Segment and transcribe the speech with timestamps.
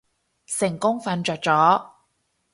[0.47, 1.91] 成功瞓着咗